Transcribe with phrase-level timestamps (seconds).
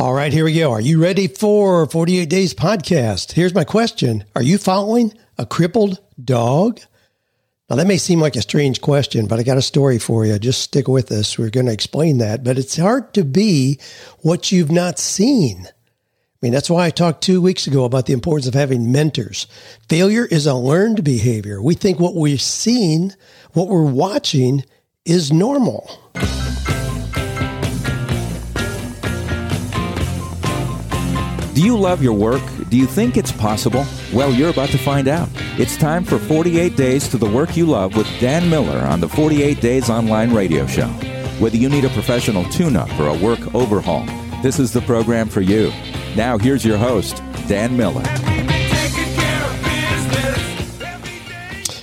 [0.00, 0.70] All right, here we go.
[0.70, 3.32] Are you ready for 48 Days podcast?
[3.32, 6.78] Here's my question Are you following a crippled dog?
[7.68, 10.38] Now, that may seem like a strange question, but I got a story for you.
[10.38, 11.36] Just stick with us.
[11.36, 12.44] We're going to explain that.
[12.44, 13.80] But it's hard to be
[14.20, 15.66] what you've not seen.
[15.66, 19.48] I mean, that's why I talked two weeks ago about the importance of having mentors.
[19.88, 21.60] Failure is a learned behavior.
[21.60, 23.16] We think what we've seen,
[23.52, 24.64] what we're watching,
[25.04, 25.90] is normal.
[31.58, 32.40] Do you love your work?
[32.68, 33.84] Do you think it's possible?
[34.14, 35.28] Well, you're about to find out.
[35.58, 39.08] It's time for 48 Days to the Work You Love with Dan Miller on the
[39.08, 40.86] 48 Days Online Radio Show.
[41.40, 44.06] Whether you need a professional tune up or a work overhaul,
[44.40, 45.72] this is the program for you.
[46.14, 47.16] Now, here's your host,
[47.48, 48.04] Dan Miller.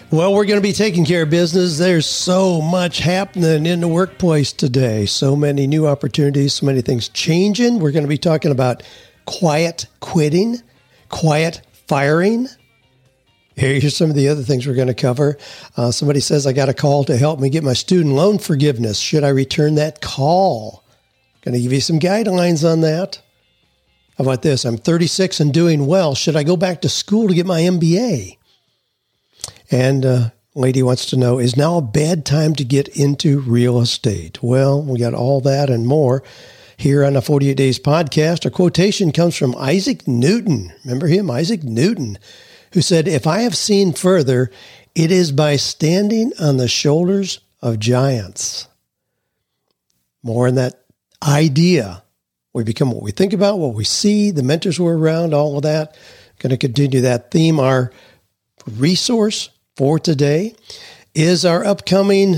[0.09, 1.77] Well, we're going to be taking care of business.
[1.77, 5.05] There's so much happening in the workplace today.
[5.05, 7.79] So many new opportunities, so many things changing.
[7.79, 8.81] We're going to be talking about
[9.25, 10.61] quiet quitting,
[11.09, 12.47] quiet firing.
[13.55, 15.37] Here's some of the other things we're going to cover.
[15.77, 18.99] Uh, somebody says, I got a call to help me get my student loan forgiveness.
[18.99, 20.83] Should I return that call?
[21.41, 23.21] Going to give you some guidelines on that.
[24.17, 24.65] How about this?
[24.65, 26.15] I'm 36 and doing well.
[26.15, 28.37] Should I go back to school to get my MBA?
[29.71, 33.79] And uh, lady wants to know, is now a bad time to get into real
[33.79, 34.41] estate?
[34.41, 36.23] Well, we got all that and more
[36.77, 38.45] here on the 48 Days podcast.
[38.45, 40.73] Our quotation comes from Isaac Newton.
[40.83, 41.31] Remember him?
[41.31, 42.17] Isaac Newton,
[42.73, 44.51] who said, If I have seen further,
[44.93, 48.67] it is by standing on the shoulders of giants.
[50.23, 50.85] More on that
[51.25, 52.03] idea.
[52.53, 55.63] We become what we think about, what we see, the mentors we're around, all of
[55.63, 55.97] that.
[56.39, 57.59] Going to continue that theme.
[57.59, 57.91] Our
[58.65, 60.55] resource for today
[61.13, 62.37] is our upcoming,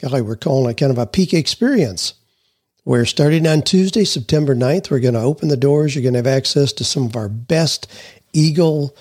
[0.00, 2.14] golly, we're calling it kind of a peak experience.
[2.84, 4.90] We're starting on Tuesday, September 9th.
[4.90, 5.94] We're going to open the doors.
[5.94, 7.86] You're going to have access to some of our best
[8.32, 8.96] Eagle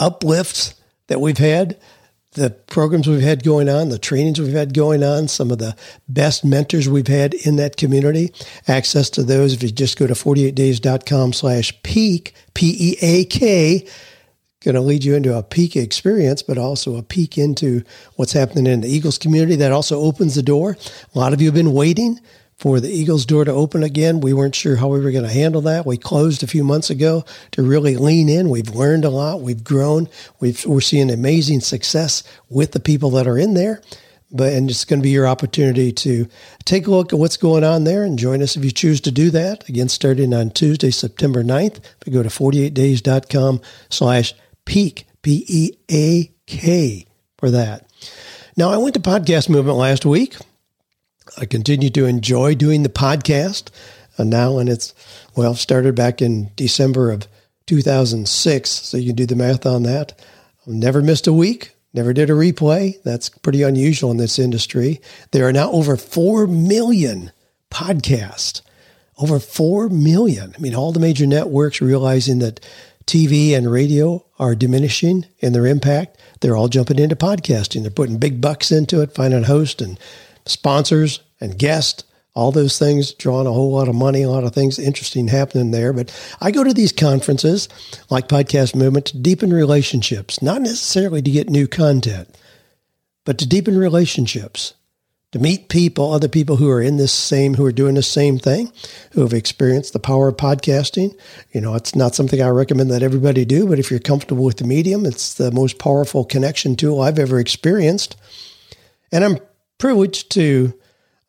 [0.00, 0.74] uplifts
[1.08, 1.78] that we've had,
[2.32, 5.76] the programs we've had going on, the trainings we've had going on, some of the
[6.08, 8.32] best mentors we've had in that community.
[8.66, 13.86] Access to those if you just go to 48days.com slash peak, P-E-A-K,
[14.60, 17.84] going to lead you into a peak experience, but also a peek into
[18.16, 19.56] what's happening in the Eagles community.
[19.56, 20.78] That also opens the door.
[21.14, 22.20] A lot of you have been waiting
[22.56, 24.20] for the Eagles door to open again.
[24.20, 25.86] We weren't sure how we were going to handle that.
[25.86, 28.48] We closed a few months ago to really lean in.
[28.48, 29.40] We've learned a lot.
[29.40, 30.08] We've grown.
[30.40, 33.82] We've, we're seeing amazing success with the people that are in there.
[34.30, 36.28] But, and it's going to be your opportunity to
[36.64, 39.12] take a look at what's going on there and join us if you choose to
[39.12, 39.68] do that.
[39.68, 41.76] Again, starting on Tuesday, September 9th.
[41.76, 43.60] If you go to 48days.com
[43.90, 44.34] slash
[44.64, 47.06] peak, P-E-A-K
[47.38, 47.86] for that.
[48.56, 50.36] Now, I went to Podcast Movement last week.
[51.36, 53.70] I continue to enjoy doing the podcast
[54.18, 54.94] uh, now, and it's,
[55.36, 57.26] well, started back in December of
[57.66, 58.70] 2006.
[58.70, 60.20] So you can do the math on that.
[60.66, 63.02] I've never missed a week, never did a replay.
[63.02, 65.00] That's pretty unusual in this industry.
[65.32, 67.32] There are now over 4 million
[67.70, 68.62] podcasts.
[69.18, 70.54] Over 4 million.
[70.56, 72.60] I mean, all the major networks realizing that
[73.06, 76.18] TV and radio are diminishing in their impact.
[76.40, 77.82] They're all jumping into podcasting.
[77.82, 79.98] They're putting big bucks into it, finding a host and
[80.46, 84.52] sponsors and guests, all those things, drawing a whole lot of money, a lot of
[84.52, 85.92] things interesting happening there.
[85.92, 87.68] But I go to these conferences
[88.10, 92.36] like Podcast Movement to deepen relationships, not necessarily to get new content,
[93.24, 94.74] but to deepen relationships,
[95.30, 98.38] to meet people, other people who are in this same, who are doing the same
[98.38, 98.72] thing,
[99.12, 101.16] who have experienced the power of podcasting.
[101.52, 104.58] You know, it's not something I recommend that everybody do, but if you're comfortable with
[104.58, 108.16] the medium, it's the most powerful connection tool I've ever experienced.
[109.10, 109.38] And I'm
[109.78, 110.74] privileged to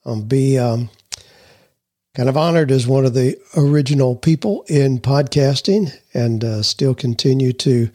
[0.06, 0.90] um, be um,
[2.16, 7.52] kind of honored as one of the original people in podcasting and uh, still continue
[7.52, 7.90] to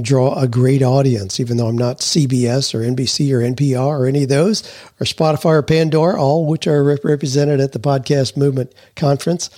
[0.00, 4.22] draw a great audience, even though I'm not CBS or NBC or NPR or any
[4.22, 4.62] of those,
[4.98, 9.50] or Spotify or Pandora, all which are rep- represented at the Podcast Movement Conference.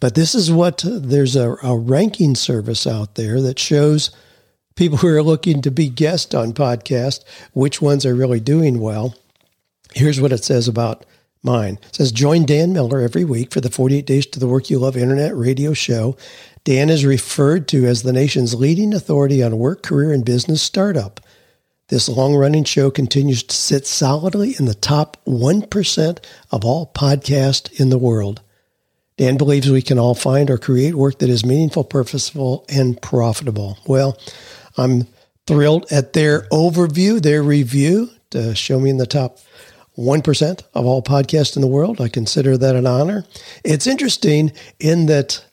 [0.00, 4.10] But this is what there's a, a ranking service out there that shows
[4.74, 9.14] people who are looking to be guests on podcast which ones are really doing well.
[9.94, 11.04] Here's what it says about
[11.42, 11.78] mine.
[11.88, 14.78] It says join Dan Miller every week for the 48 Days to the Work You
[14.78, 16.16] Love internet radio show.
[16.64, 21.20] Dan is referred to as the nation's leading authority on work, career, and business startup.
[21.88, 27.80] This long running show continues to sit solidly in the top 1% of all podcasts
[27.80, 28.40] in the world.
[29.18, 33.76] Dan believes we can all find or create work that is meaningful, purposeful, and profitable.
[33.86, 34.18] Well,
[34.78, 35.06] I'm
[35.46, 39.38] thrilled at their overview, their review to show me in the top
[39.96, 42.00] 1% of all podcasts in the world.
[42.00, 43.24] I consider that an honor.
[43.64, 45.44] It's interesting in that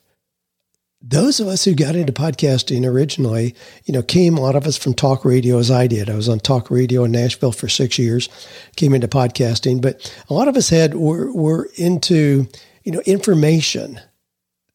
[1.02, 3.54] those of us who got into podcasting originally,
[3.84, 6.10] you know, came a lot of us from talk radio as I did.
[6.10, 8.28] I was on talk radio in Nashville for six years,
[8.76, 12.46] came into podcasting, but a lot of us had were, were into,
[12.84, 13.98] you know, information.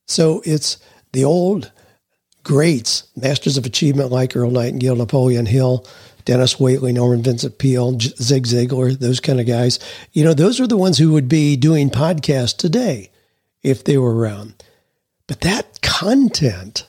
[0.07, 0.77] So it's
[1.13, 1.71] the old
[2.43, 5.85] greats, masters of achievement like Earl Nightingale, Napoleon Hill,
[6.25, 9.79] Dennis Waitley, Norman Vincent Peale, Zig Ziglar, those kind of guys.
[10.11, 13.11] You know, those are the ones who would be doing podcasts today
[13.63, 14.63] if they were around.
[15.27, 16.85] But that content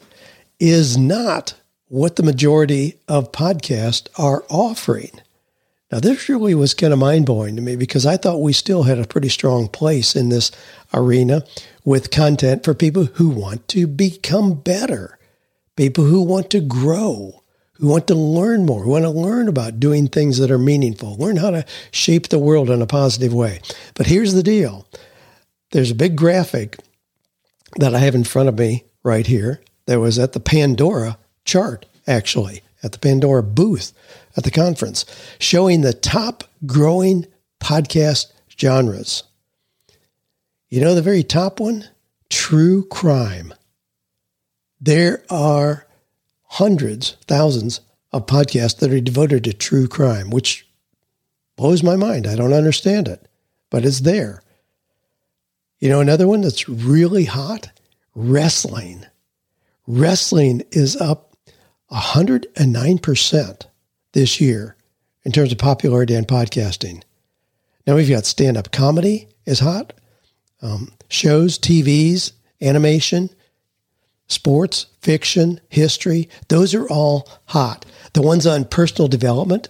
[0.59, 1.55] is not
[1.89, 5.21] what the majority of podcasts are offering.
[5.93, 8.83] Now, this really was kind of mind blowing to me because I thought we still
[8.83, 10.51] had a pretty strong place in this
[10.93, 11.45] arena
[11.85, 15.17] with content for people who want to become better,
[15.77, 17.43] people who want to grow,
[17.79, 21.17] who want to learn more, who want to learn about doing things that are meaningful,
[21.17, 23.61] learn how to shape the world in a positive way.
[23.95, 24.87] But here's the deal
[25.73, 26.79] there's a big graphic
[27.79, 31.87] that I have in front of me right here that was at the Pandora chart,
[32.07, 33.93] actually, at the Pandora booth
[34.37, 35.05] at the conference,
[35.39, 37.27] showing the top growing
[37.61, 39.23] podcast genres.
[40.69, 41.89] You know, the very top one?
[42.29, 43.55] True crime.
[44.81, 45.86] There are
[46.57, 47.83] hundreds, thousands
[48.13, 50.67] of podcasts that are devoted to true crime, which
[51.55, 52.27] blows my mind.
[52.27, 53.29] I don't understand it,
[53.69, 54.43] but it's there.
[55.81, 57.71] You know, another one that's really hot
[58.15, 59.05] wrestling.
[59.87, 61.37] Wrestling is up
[61.93, 63.67] 109%
[64.13, 64.77] this year
[65.25, 67.03] in terms of popularity and podcasting.
[67.87, 69.93] Now we've got stand up comedy is hot,
[70.63, 72.33] um, shows, TVs,
[72.63, 73.29] animation,
[74.29, 76.29] sports, fiction, history.
[76.49, 77.85] Those are all hot.
[78.13, 79.69] The ones on personal development,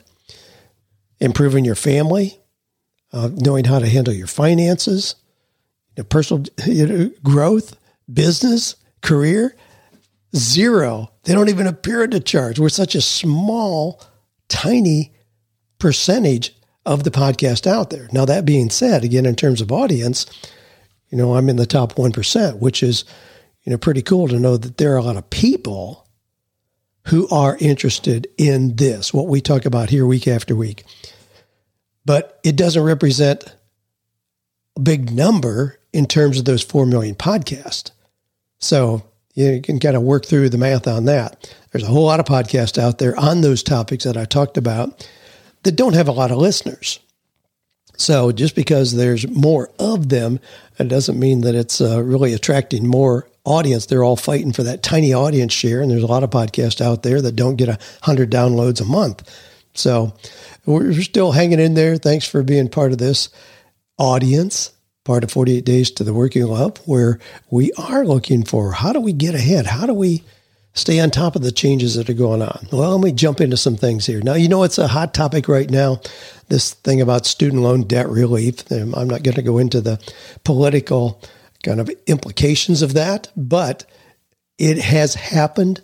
[1.21, 2.39] improving your family,
[3.13, 5.15] uh, knowing how to handle your finances,
[5.97, 7.77] you know, personal you know, growth,
[8.13, 9.57] business, career,
[10.35, 11.11] zero.
[11.25, 12.59] They don't even appear in the.
[12.59, 14.03] We're such a small,
[14.49, 15.13] tiny
[15.79, 16.55] percentage
[16.85, 18.09] of the podcast out there.
[18.13, 20.27] Now, that being said, again, in terms of audience,
[21.11, 23.05] you know, I'm in the top 1%, which is,
[23.67, 26.07] you know, pretty cool to know that there are a lot of people
[27.09, 30.85] who are interested in this, what we talk about here week after week.
[32.05, 33.45] But it doesn't represent
[34.77, 37.91] a big number in terms of those 4 million podcasts.
[38.59, 39.03] So
[39.35, 41.53] you can kind of work through the math on that.
[41.73, 45.09] There's a whole lot of podcasts out there on those topics that I talked about
[45.65, 47.01] that don't have a lot of listeners.
[47.97, 50.39] So just because there's more of them,
[50.79, 53.87] it doesn't mean that it's uh, really attracting more audience.
[53.87, 57.03] They're all fighting for that tiny audience share, and there's a lot of podcasts out
[57.03, 59.27] there that don't get a hundred downloads a month.
[59.73, 60.15] So
[60.67, 61.97] we're still hanging in there.
[61.97, 63.31] Thanks for being part of this
[63.99, 64.73] audience
[65.07, 68.93] part of 48 Days to the Work You Love, where we are looking for how
[68.93, 69.67] do we get ahead?
[69.67, 70.25] How do we
[70.75, 72.67] stay on top of the changes that are going on?
[72.73, 74.21] Well, let me jump into some things here.
[74.21, 76.01] Now, you know, it's a hot topic right now,
[76.49, 78.71] this thing about student loan debt relief.
[78.71, 79.99] I'm not going to go into the
[80.45, 81.23] political
[81.67, 83.85] kind of implications of that, but
[84.57, 85.83] it has happened.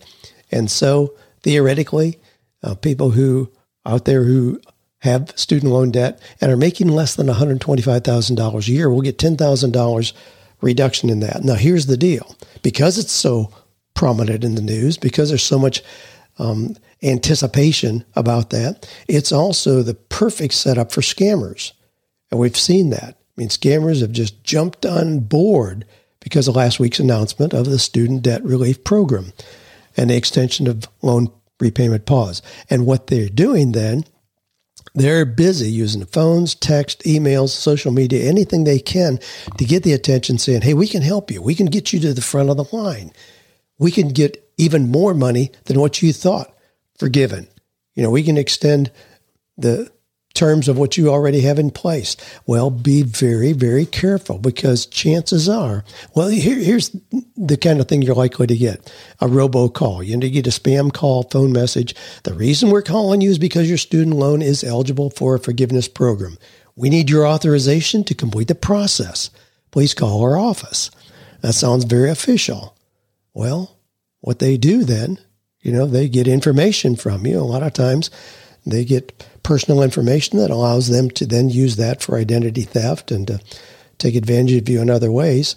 [0.51, 2.21] And so theoretically,
[2.63, 3.53] uh, people who
[3.85, 4.61] out there who
[5.01, 10.13] have student loan debt and are making less than $125,000 a year will get $10,000
[10.61, 11.43] reduction in that.
[11.43, 13.51] Now, here's the deal because it's so
[13.95, 15.83] prominent in the news, because there's so much
[16.39, 21.73] um, anticipation about that, it's also the perfect setup for scammers.
[22.31, 23.19] And we've seen that.
[23.37, 25.87] I mean, scammers have just jumped on board
[26.21, 29.33] because of last week's announcement of the student debt relief program
[29.97, 32.43] and the extension of loan repayment pause.
[32.69, 34.05] And what they're doing then
[34.95, 39.19] they're busy using phones, text, emails, social media, anything they can
[39.57, 41.41] to get the attention saying, hey, we can help you.
[41.41, 43.13] We can get you to the front of the line.
[43.79, 46.55] We can get even more money than what you thought
[46.99, 47.49] forgiven.
[47.95, 48.91] You know, we can extend
[49.57, 49.91] the
[50.35, 52.17] terms of what you already have in place.
[52.47, 55.85] Well, be very, very careful because chances are,
[56.15, 56.95] well, here, here's
[57.37, 60.05] the kind of thing you're likely to get a robocall.
[60.05, 61.95] You need to get a spam call, phone message.
[62.25, 65.89] The reason we're calling you is because your student loan is eligible for a forgiveness
[65.89, 66.39] program.
[66.75, 69.31] We need your authorization to complete the process.
[69.71, 70.91] Please call our office.
[71.43, 72.77] That sounds very official.
[73.35, 73.79] Well,
[74.21, 75.19] what they do then,
[75.61, 77.39] you know, they get information from you.
[77.39, 78.11] A lot of times
[78.65, 83.27] they get personal information that allows them to then use that for identity theft and
[83.27, 83.41] to
[83.99, 85.57] take advantage of you in other ways.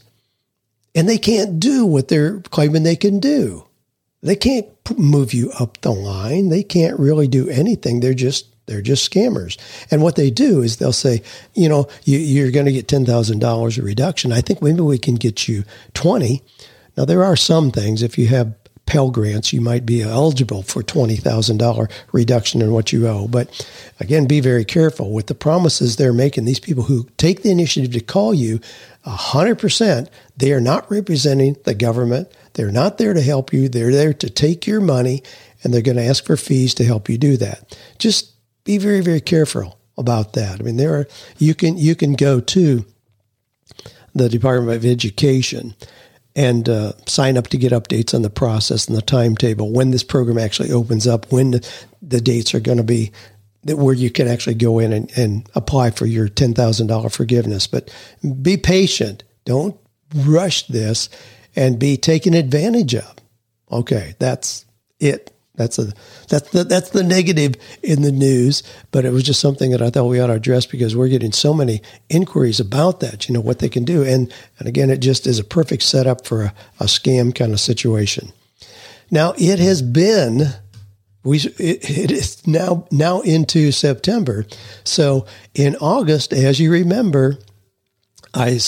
[0.93, 3.67] And they can't do what they're claiming they can do.
[4.21, 6.49] They can't move you up the line.
[6.49, 7.99] They can't really do anything.
[7.99, 9.57] They're just They're just scammers.
[9.91, 11.21] And what they do is they'll say,
[11.53, 14.31] you know, you, are going to get $10,000 a reduction.
[14.31, 15.63] I think maybe we can get you
[15.93, 16.41] 20.
[16.97, 20.83] Now, there are some things, if you have Pell Grants, you might be eligible for
[20.83, 23.27] $20,000 reduction in what you owe.
[23.27, 23.67] But
[23.99, 26.45] again, be very careful with the promises they're making.
[26.45, 28.59] These people who take the initiative to call you
[29.05, 32.31] 100%, they are not representing the government.
[32.53, 33.69] They're not there to help you.
[33.69, 35.23] They're there to take your money
[35.63, 37.77] and they're going to ask for fees to help you do that.
[37.97, 38.33] Just
[38.65, 40.59] be very, very careful about that.
[40.59, 42.85] I mean, there are, you can, you can go to
[44.13, 45.75] the Department of Education
[46.35, 50.03] and uh, sign up to get updates on the process and the timetable when this
[50.03, 51.69] program actually opens up, when the,
[52.01, 53.11] the dates are going to be
[53.63, 57.65] where you can actually go in and, and apply for your $10,000 forgiveness.
[57.65, 57.93] But
[58.41, 59.23] be patient.
[59.45, 59.79] Don't
[60.13, 61.09] rush this
[61.55, 63.15] and be taken advantage of.
[63.71, 64.65] Okay, that's
[64.99, 65.34] it.
[65.55, 65.93] That's a
[66.27, 69.89] that's the that's the negative in the news, but it was just something that I
[69.89, 73.27] thought we ought to address because we're getting so many inquiries about that.
[73.27, 76.25] You know what they can do, and and again, it just is a perfect setup
[76.25, 78.31] for a, a scam kind of situation.
[79.09, 80.53] Now it has been
[81.23, 84.45] we it, it is now now into September,
[84.83, 87.37] so in August, as you remember,
[88.33, 88.59] I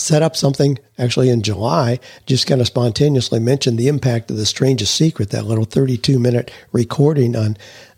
[0.00, 4.46] set up something actually in July, just kind of spontaneously mentioned the impact of the
[4.46, 7.56] strangest secret, that little 32 minute recording on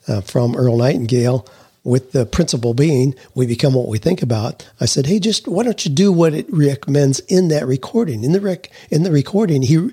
[0.09, 1.47] uh, from Earl Nightingale
[1.85, 4.69] with the principle being we become what we think about.
[4.81, 8.25] I said, hey, just why don't you do what it recommends in that recording?
[8.25, 9.91] In the rec- in the recording, he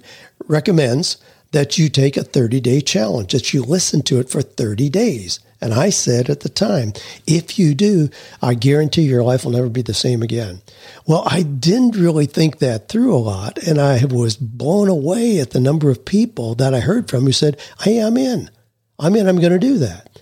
[0.47, 1.17] recommends
[1.51, 5.39] that you take a 30 day challenge, that you listen to it for 30 days.
[5.61, 6.93] And I said at the time,
[7.27, 8.09] if you do,
[8.41, 10.61] I guarantee your life will never be the same again.
[11.05, 13.57] Well, I didn't really think that through a lot.
[13.67, 17.33] And I was blown away at the number of people that I heard from who
[17.33, 18.49] said, Hey, I'm in.
[18.97, 19.27] I'm in.
[19.27, 20.21] I'm going to do that.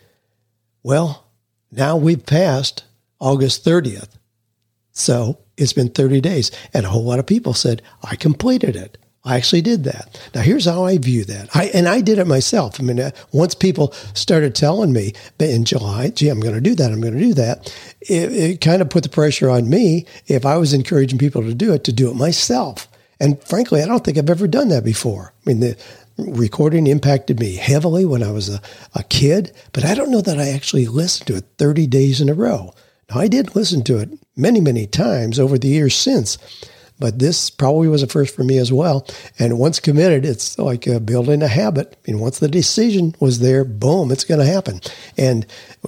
[0.81, 1.27] Well,
[1.71, 2.85] now we've passed
[3.19, 4.17] August 30th.
[4.91, 6.51] So it's been 30 days.
[6.73, 8.97] And a whole lot of people said, I completed it.
[9.27, 10.19] I actually did that.
[10.33, 11.53] Now, here's how I view that.
[11.53, 12.79] I, and I did it myself.
[12.79, 16.75] I mean, uh, once people started telling me in July, gee, I'm going to do
[16.75, 20.05] that, I'm going to do that, it, it kind of put the pressure on me,
[20.27, 22.87] if I was encouraging people to do it, to do it myself.
[23.19, 25.33] And frankly, I don't think I've ever done that before.
[25.45, 25.77] I mean, the
[26.17, 28.61] recording impacted me heavily when I was a,
[28.95, 32.29] a kid, but I don't know that I actually listened to it 30 days in
[32.29, 32.73] a row.
[33.09, 36.37] Now, I did listen to it many, many times over the years since.
[36.99, 39.07] But this probably was a first for me as well.
[39.37, 41.95] And once committed, it's like uh, building a habit.
[41.95, 44.81] I mean, once the decision was there, boom, it's going to happen.
[45.15, 45.45] And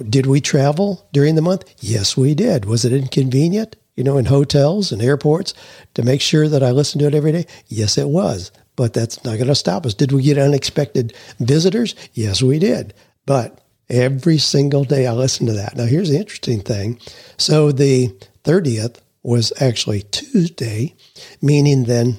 [0.08, 1.64] did we travel during the month?
[1.80, 2.64] Yes, we did.
[2.64, 3.76] Was it inconvenient?
[3.96, 5.52] You know, in hotels and airports
[5.94, 7.46] to make sure that I listened to it every day?
[7.66, 8.52] Yes, it was.
[8.76, 9.94] But that's not going to stop us.
[9.94, 11.94] Did we get unexpected visitors?
[12.14, 12.94] Yes, we did.
[13.26, 15.76] But every single day I listened to that.
[15.76, 16.98] Now, here's the interesting thing.
[17.36, 20.94] So the 30th was actually Tuesday,
[21.42, 22.16] meaning then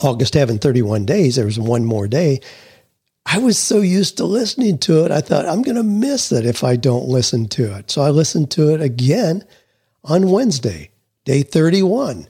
[0.00, 2.40] August having 31 days, there was one more day.
[3.24, 6.46] I was so used to listening to it, I thought I'm going to miss it
[6.46, 7.90] if I don't listen to it.
[7.90, 9.44] So I listened to it again
[10.04, 10.90] on Wednesday,
[11.24, 12.28] day 31.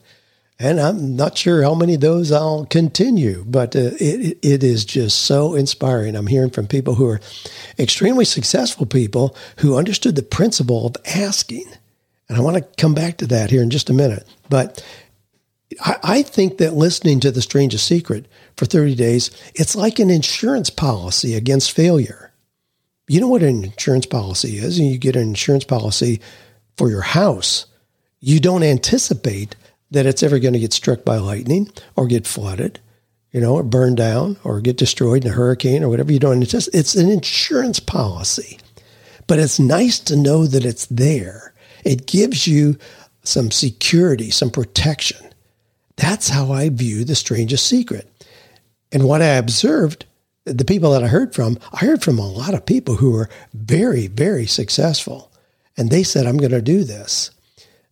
[0.59, 4.87] And I'm not sure how many of those I'll continue, but uh, it, it is
[4.87, 6.17] just so inspiring.
[6.17, 7.21] I'm hearing from people who are
[7.79, 11.67] extremely successful people who understood the principle of asking
[12.29, 14.27] and I want to come back to that here in just a minute.
[14.49, 14.85] But
[15.81, 20.11] I, I think that listening to The Strangest Secret for 30 days, it's like an
[20.11, 22.33] insurance policy against failure.
[23.09, 24.79] You know what an insurance policy is?
[24.79, 26.21] And you get an insurance policy
[26.77, 27.67] for your house.
[28.21, 29.55] You don't anticipate
[29.93, 32.81] that it's ever going to get struck by lightning or get flooded,
[33.31, 36.11] you know, or burn down or get destroyed in a hurricane or whatever.
[36.11, 36.81] You don't anticipate.
[36.81, 38.59] It's an insurance policy.
[39.29, 41.53] But it's nice to know that it's there
[41.87, 42.77] it gives you
[43.23, 45.25] some security, some protection.
[45.97, 48.11] That's how I view the strangest secret.
[48.93, 50.05] And what I observed,
[50.45, 53.31] the people that I heard from, I heard from a lot of people who were
[53.55, 55.33] very, very successful.
[55.77, 57.31] And they said, I'm going to do this.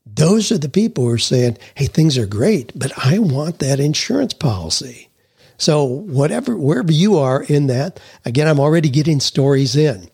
[0.06, 3.80] Those are the people who are saying, hey, things are great, but I want that
[3.80, 5.08] insurance policy.
[5.56, 10.10] So, whatever, wherever you are in that, again, I'm already getting stories in.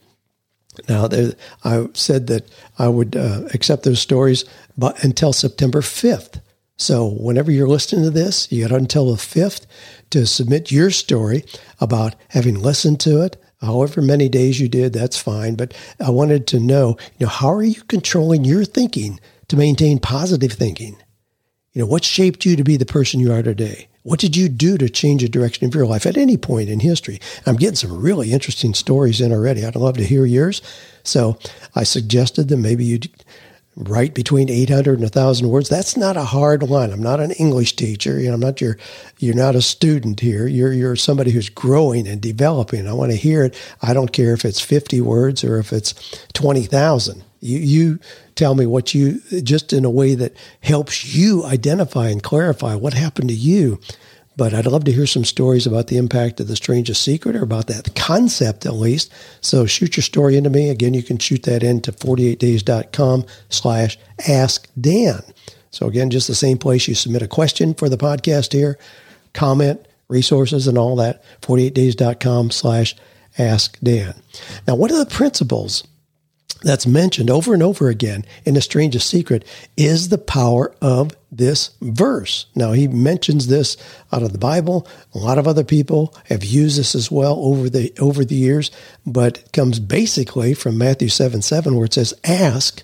[0.88, 1.32] Now, there,
[1.64, 2.48] I said that
[2.78, 4.44] I would uh, accept those stories
[4.78, 6.40] but until September 5th.
[6.76, 9.66] So, whenever you're listening to this, you got until the 5th
[10.10, 11.44] to submit your story
[11.78, 13.36] about having listened to it.
[13.60, 15.56] However many days you did, that's fine.
[15.56, 19.98] But I wanted to know, you know, how are you controlling your thinking to maintain
[19.98, 20.96] positive thinking?
[21.74, 23.89] You know, what shaped you to be the person you are today?
[24.02, 26.80] What did you do to change the direction of your life at any point in
[26.80, 27.20] history?
[27.44, 29.64] I'm getting some really interesting stories in already.
[29.64, 30.62] I'd love to hear yours.
[31.02, 31.38] So
[31.74, 33.10] I suggested that maybe you'd
[33.76, 37.76] write between 800 and 1000 words that's not a hard line i'm not an english
[37.76, 38.76] teacher you know i'm not your
[39.18, 43.16] you're not a student here you're you're somebody who's growing and developing i want to
[43.16, 45.92] hear it i don't care if it's 50 words or if it's
[46.32, 47.98] 20000 you you
[48.40, 52.94] tell me what you just in a way that helps you identify and clarify what
[52.94, 53.78] happened to you
[54.34, 57.42] but I'd love to hear some stories about the impact of the strangest secret or
[57.42, 59.12] about that concept at least.
[59.42, 60.70] So shoot your story into me.
[60.70, 65.20] Again, you can shoot that into 48days.com slash ask Dan.
[65.70, 68.78] So again, just the same place you submit a question for the podcast here,
[69.34, 72.96] comment, resources and all that, 48days.com slash
[73.36, 74.14] ask Dan.
[74.66, 75.84] Now, what are the principles
[76.62, 79.44] that's mentioned over and over again in The Strangest Secret
[79.76, 82.46] is the power of this verse.
[82.54, 83.76] Now, he mentions this
[84.12, 84.86] out of the Bible.
[85.14, 88.70] A lot of other people have used this as well over the, over the years,
[89.06, 92.82] but it comes basically from Matthew 7 7, where it says, Ask,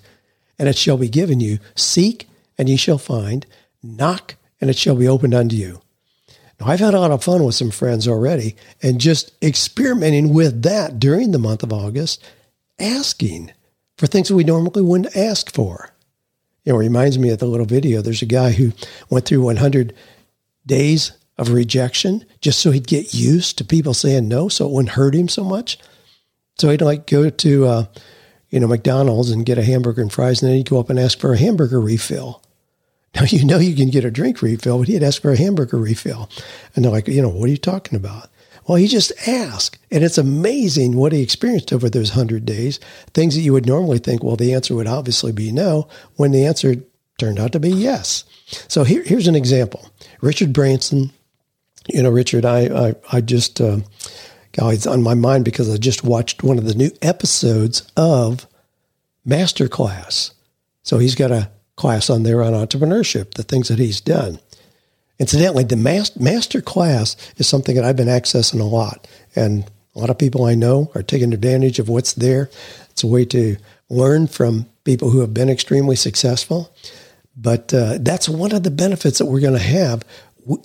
[0.58, 1.58] and it shall be given you.
[1.74, 3.46] Seek, and ye shall find.
[3.82, 5.82] Knock, and it shall be opened unto you.
[6.58, 10.62] Now, I've had a lot of fun with some friends already and just experimenting with
[10.62, 12.22] that during the month of August,
[12.78, 13.52] asking
[13.96, 15.90] for things that we normally wouldn't ask for.
[16.64, 18.02] You know, it reminds me of the little video.
[18.02, 18.72] There's a guy who
[19.08, 19.94] went through 100
[20.66, 24.94] days of rejection just so he'd get used to people saying no, so it wouldn't
[24.94, 25.78] hurt him so much.
[26.58, 27.84] So he'd like go to, uh,
[28.50, 30.98] you know, McDonald's and get a hamburger and fries, and then he'd go up and
[30.98, 32.42] ask for a hamburger refill.
[33.14, 35.78] Now you know you can get a drink refill, but he'd ask for a hamburger
[35.78, 36.30] refill,
[36.74, 38.30] and they're like, you know, what are you talking about?
[38.66, 39.78] Well, he just asked.
[39.90, 42.80] And it's amazing what he experienced over those 100 days.
[43.14, 46.44] Things that you would normally think, well, the answer would obviously be no, when the
[46.44, 46.76] answer
[47.18, 48.24] turned out to be yes.
[48.68, 51.12] So here, here's an example Richard Branson.
[51.88, 53.78] You know, Richard, I, I, I just, uh,
[54.52, 58.46] God, it's on my mind because I just watched one of the new episodes of
[59.26, 60.32] Masterclass.
[60.82, 64.40] So he's got a class on there on entrepreneurship, the things that he's done.
[65.18, 69.06] Incidentally, the master, master class is something that I've been accessing a lot.
[69.34, 72.50] And a lot of people I know are taking advantage of what's there.
[72.90, 73.56] It's a way to
[73.88, 76.70] learn from people who have been extremely successful.
[77.36, 80.02] But uh, that's one of the benefits that we're going to have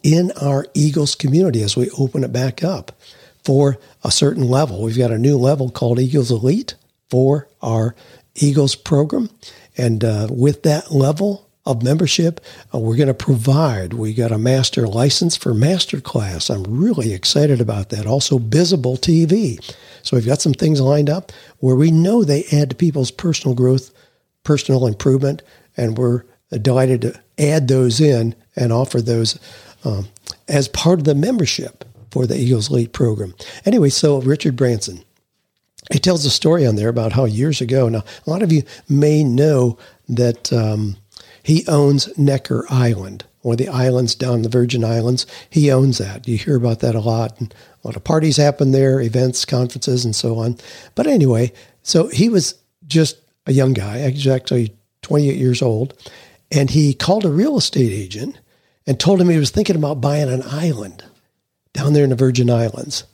[0.04, 2.92] in our Eagles community as we open it back up
[3.44, 4.84] for a certain level.
[4.84, 6.76] We've got a new level called Eagles Elite
[7.10, 7.96] for our
[8.36, 9.30] Eagles program.
[9.78, 12.42] And uh, with that level, of membership.
[12.74, 13.94] Uh, we're going to provide.
[13.94, 16.54] We got a master license for masterclass.
[16.54, 18.06] I'm really excited about that.
[18.06, 19.60] Also, Visible TV.
[20.04, 23.56] So we've got some things lined up where we know they add to people's personal
[23.56, 23.92] growth,
[24.44, 25.44] personal improvement,
[25.78, 26.24] and we're
[26.60, 29.40] delighted to add those in and offer those
[29.86, 30.08] um,
[30.48, 33.34] as part of the membership for the Eagles Elite program.
[33.66, 35.04] Anyway, so Richard Branson.
[35.92, 37.90] He tells a story on there about how years ago.
[37.90, 40.96] Now, a lot of you may know that um,
[41.44, 45.26] he owns Necker Island, one of the islands down the Virgin Islands.
[45.50, 46.28] He owns that.
[46.28, 47.40] You hear about that a lot.
[47.40, 50.58] And a lot of parties happen there, events, conferences, and so on.
[50.96, 51.52] But anyway,
[51.84, 52.56] so he was
[52.88, 55.94] just a young guy, actually 28 years old,
[56.52, 58.40] and he called a real estate agent
[58.86, 61.04] and told him he was thinking about buying an island
[61.74, 63.06] down there in the Virgin Islands.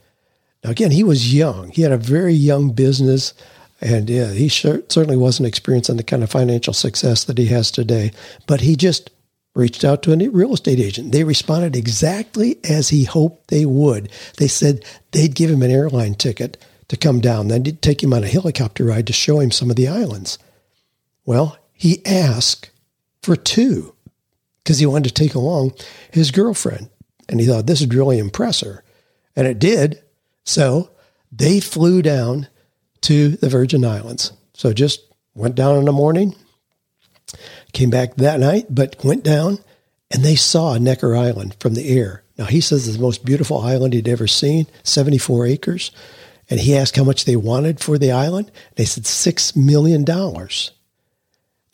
[0.63, 1.69] Now, again, he was young.
[1.69, 3.33] He had a very young business.
[3.79, 7.71] And yeah, he sure, certainly wasn't experiencing the kind of financial success that he has
[7.71, 8.11] today.
[8.47, 9.11] But he just
[9.53, 11.11] reached out to a real estate agent.
[11.11, 14.09] They responded exactly as he hoped they would.
[14.37, 18.13] They said they'd give him an airline ticket to come down, then they'd take him
[18.13, 20.37] on a helicopter ride to show him some of the islands.
[21.25, 22.69] Well, he asked
[23.21, 23.93] for two
[24.63, 25.73] because he wanted to take along
[26.11, 26.89] his girlfriend.
[27.27, 28.83] And he thought this would really impress her.
[29.35, 30.01] And it did.
[30.45, 30.91] So
[31.31, 32.47] they flew down
[33.01, 34.31] to the Virgin Islands.
[34.53, 35.01] So just
[35.33, 36.35] went down in the morning,
[37.73, 39.59] came back that night, but went down
[40.09, 42.23] and they saw Necker Island from the air.
[42.37, 45.91] Now he says it's the most beautiful island he'd ever seen, 74 acres.
[46.49, 48.51] And he asked how much they wanted for the island.
[48.75, 50.05] They said $6 million.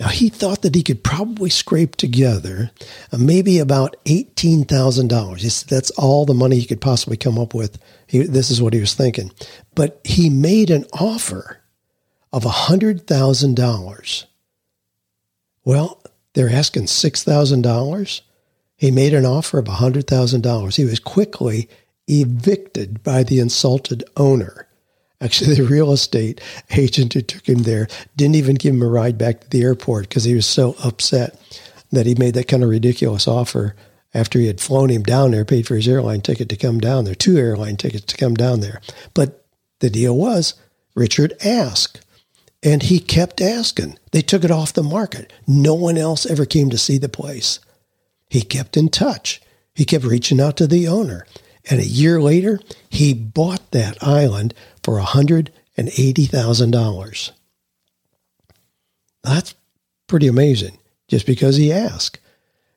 [0.04, 2.72] Now he thought that he could probably scrape together
[3.13, 5.38] uh, maybe about $18,000.
[5.39, 7.82] He said that's all the money he could possibly come up with.
[8.06, 9.32] He, this is what he was thinking.
[9.76, 11.62] But he made an offer
[12.34, 14.26] of $100,000.
[15.63, 18.22] Well, they're asking $6,000.
[18.76, 20.76] He made an offer of $100,000.
[20.76, 21.70] He was quickly
[22.10, 24.68] evicted by the insulted owner.
[25.24, 29.18] Actually, the real estate agent who took him there didn't even give him a ride
[29.18, 31.40] back to the airport because he was so upset
[31.92, 33.74] that he made that kind of ridiculous offer
[34.14, 37.06] after he had flown him down there, paid for his airline ticket to come down
[37.06, 38.82] there, two airline tickets to come down there.
[39.14, 39.46] But
[39.80, 40.56] the deal was
[40.94, 42.02] Richard asked,
[42.62, 43.98] and he kept asking.
[44.12, 45.32] They took it off the market.
[45.48, 47.60] No one else ever came to see the place.
[48.30, 49.42] He kept in touch.
[49.74, 51.26] He kept reaching out to the owner.
[51.70, 52.60] And a year later,
[52.90, 57.32] he bought that island for $180,000.
[59.24, 59.56] That's
[60.08, 62.19] pretty amazing just because he asked.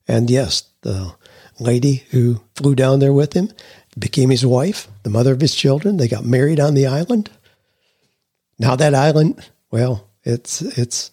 [0.09, 1.15] And yes, the
[1.59, 3.51] lady who flew down there with him
[3.99, 5.97] became his wife, the mother of his children.
[5.97, 7.31] They got married on the island.
[8.59, 11.11] Now that island, well, it's it's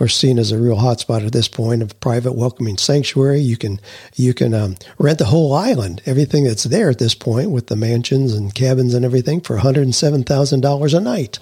[0.00, 3.40] course seen as a real hotspot at this point of private welcoming sanctuary.
[3.40, 3.80] You can
[4.14, 7.76] you can um, rent the whole island, everything that's there at this point, with the
[7.76, 11.38] mansions and cabins and everything, for one hundred and seven thousand dollars a night.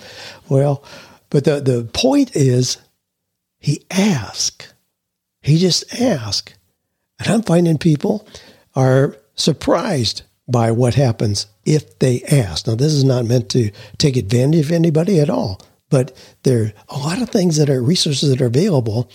[0.49, 0.85] Well,
[1.31, 2.79] but the the point is,
[3.59, 4.75] he asked.
[5.41, 6.55] He just asked
[7.19, 8.27] and I'm finding people
[8.75, 12.67] are surprised by what happens if they ask.
[12.67, 16.73] Now, this is not meant to take advantage of anybody at all, but there are
[16.89, 19.11] a lot of things that are resources that are available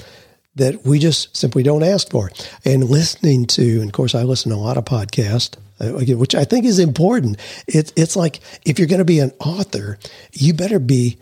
[0.56, 2.32] that we just simply don't ask for.
[2.64, 6.36] And listening to, and of course, I listen to a lot of podcasts, uh, which
[6.36, 7.40] I think is important.
[7.68, 9.98] It's it's like if you're going to be an author,
[10.32, 11.18] you better be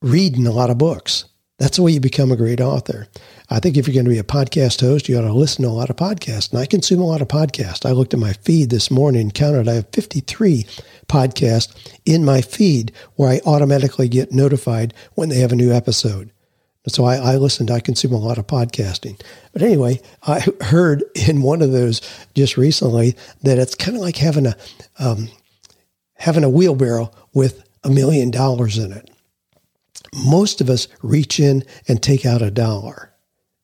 [0.00, 1.24] reading a lot of books.
[1.58, 3.08] That's the way you become a great author.
[3.50, 5.68] I think if you're going to be a podcast host, you ought to listen to
[5.68, 6.52] a lot of podcasts.
[6.52, 7.84] And I consume a lot of podcasts.
[7.84, 10.66] I looked at my feed this morning and counted I have 53
[11.08, 16.30] podcasts in my feed where I automatically get notified when they have a new episode.
[16.86, 19.20] So I, I listened, I consume a lot of podcasting.
[19.52, 22.00] But anyway, I heard in one of those
[22.34, 24.56] just recently that it's kind of like having a
[24.98, 25.28] um,
[26.14, 29.10] having a wheelbarrow with a million dollars in it.
[30.14, 33.12] Most of us reach in and take out a dollar.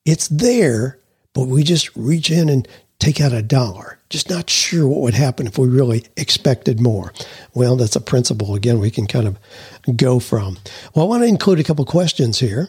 [0.05, 1.01] It's there,
[1.33, 2.69] but we just reach in and
[3.05, 3.99] take out a dollar.
[4.09, 7.13] Just not sure what would happen if we really expected more.
[7.53, 9.39] Well, that's a principle, again, we can kind of
[9.97, 10.59] go from.
[10.95, 12.69] Well, I want to include a couple questions here.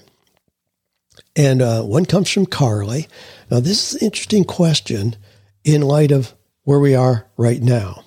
[1.36, 3.08] And uh, one comes from Carly.
[3.50, 5.16] Now, this is an interesting question
[5.64, 8.04] in light of where we are right now.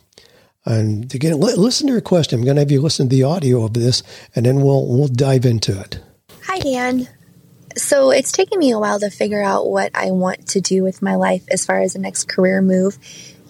[0.64, 2.38] And again, listen to your question.
[2.38, 4.02] I'm going to have you listen to the audio of this,
[4.34, 5.98] and then we'll we'll dive into it.
[6.42, 7.08] Hi, Dan.
[7.78, 11.00] So it's taken me a while to figure out what I want to do with
[11.00, 12.98] my life as far as the next career move.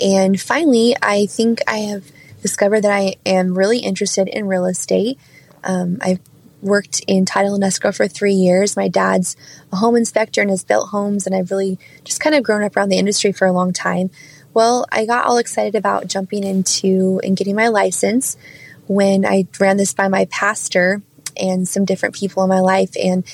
[0.00, 2.04] And finally, I think I have
[2.42, 5.18] discovered that I am really interested in real estate.
[5.64, 6.20] Um, I've
[6.60, 8.76] worked in title and escrow for three years.
[8.76, 9.36] My dad's
[9.72, 12.76] a home inspector and has built homes, and I've really just kind of grown up
[12.76, 14.10] around the industry for a long time.
[14.54, 18.36] Well, I got all excited about jumping into and getting my license
[18.86, 21.02] when I ran this by my pastor
[21.36, 22.90] and some different people in my life.
[23.00, 23.24] And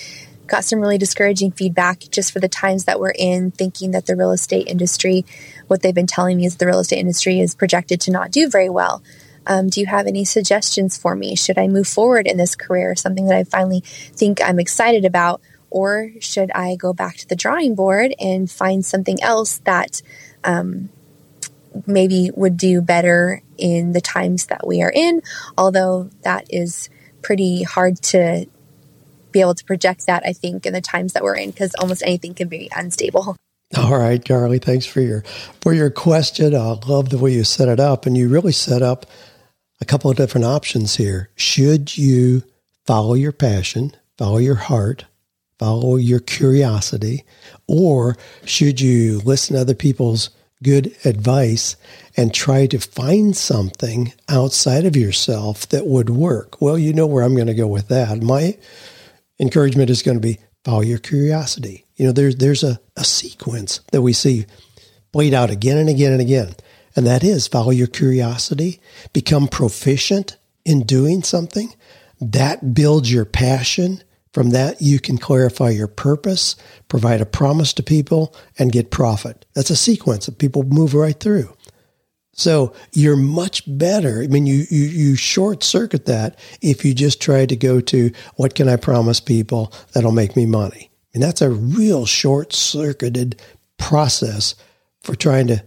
[0.46, 4.16] got some really discouraging feedback just for the times that we're in, thinking that the
[4.16, 5.24] real estate industry,
[5.68, 8.48] what they've been telling me is the real estate industry is projected to not do
[8.48, 9.02] very well.
[9.46, 11.36] Um, do you have any suggestions for me?
[11.36, 15.40] Should I move forward in this career, something that I finally think I'm excited about?
[15.70, 20.02] Or should I go back to the drawing board and find something else that
[20.44, 20.88] um,
[21.86, 25.20] maybe would do better in the times that we are in?
[25.58, 26.88] Although that is
[27.22, 28.46] pretty hard to
[29.34, 32.02] be able to project that, I think, in the times that we're in, because almost
[32.02, 33.36] anything can be unstable.
[33.76, 35.22] All right, Carly, thanks for your
[35.60, 36.54] for your question.
[36.54, 39.04] I love the way you set it up, and you really set up
[39.80, 41.28] a couple of different options here.
[41.34, 42.44] Should you
[42.86, 45.06] follow your passion, follow your heart,
[45.58, 47.24] follow your curiosity,
[47.66, 50.30] or should you listen to other people's
[50.62, 51.76] good advice
[52.16, 56.60] and try to find something outside of yourself that would work?
[56.60, 58.22] Well, you know where I'm going to go with that.
[58.22, 58.56] My
[59.38, 61.84] encouragement is going to be follow your curiosity.
[61.96, 64.46] You know, there's there's a, a sequence that we see
[65.12, 66.54] played out again and again and again.
[66.96, 68.80] And that is follow your curiosity,
[69.12, 71.74] become proficient in doing something.
[72.20, 74.02] That builds your passion.
[74.32, 76.56] From that, you can clarify your purpose,
[76.88, 79.46] provide a promise to people, and get profit.
[79.54, 81.54] That's a sequence that people move right through.
[82.34, 84.22] So you're much better.
[84.22, 88.10] I mean, you, you, you short circuit that if you just try to go to
[88.36, 90.90] what can I promise people that'll make me money?
[91.14, 93.40] And that's a real short circuited
[93.78, 94.56] process
[95.02, 95.64] for trying to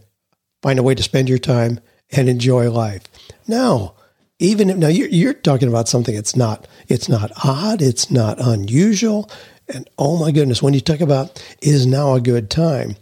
[0.62, 1.80] find a way to spend your time
[2.12, 3.03] and enjoy life.
[3.47, 3.95] Now,
[4.39, 7.82] even if, now you're, you're talking about something that's not, it's not odd.
[7.82, 9.32] It's not unusual.
[9.73, 12.97] And oh my goodness, when you talk about is now a good time,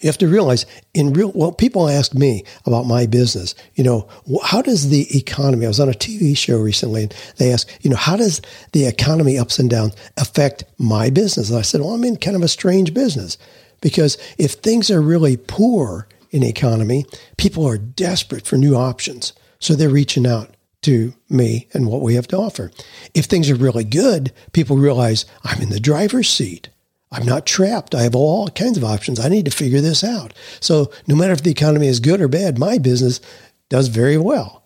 [0.00, 4.08] you have to realize in real, well, people ask me about my business, you know,
[4.42, 7.90] how does the economy, I was on a TV show recently and they asked, you
[7.90, 8.40] know, how does
[8.72, 11.50] the economy ups and downs affect my business?
[11.50, 13.38] And I said, well, I'm in kind of a strange business
[13.80, 17.06] because if things are really poor in the economy,
[17.36, 19.32] people are desperate for new options.
[19.58, 22.70] So they're reaching out to me and what we have to offer.
[23.14, 26.68] If things are really good, people realize I'm in the driver's seat.
[27.10, 27.94] I'm not trapped.
[27.94, 29.18] I have all kinds of options.
[29.18, 30.34] I need to figure this out.
[30.60, 33.20] So no matter if the economy is good or bad, my business
[33.68, 34.64] does very well.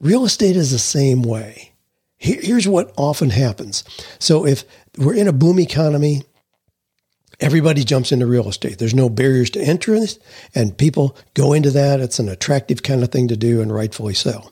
[0.00, 1.72] Real estate is the same way.
[2.18, 3.84] Here's what often happens.
[4.18, 4.64] So if
[4.96, 6.22] we're in a boom economy,
[7.40, 8.78] everybody jumps into real estate.
[8.78, 10.18] There's no barriers to entrance,
[10.54, 12.00] and people go into that.
[12.00, 14.50] It's an attractive kind of thing to do, and rightfully so.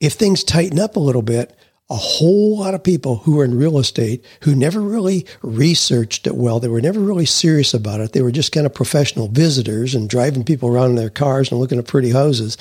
[0.00, 1.54] If things tighten up a little bit,
[1.90, 6.36] a whole lot of people who are in real estate who never really researched it
[6.36, 8.12] well, they were never really serious about it.
[8.12, 11.60] They were just kind of professional visitors and driving people around in their cars and
[11.60, 12.56] looking at pretty houses.